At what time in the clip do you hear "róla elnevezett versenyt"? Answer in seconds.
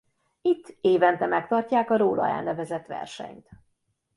1.97-3.49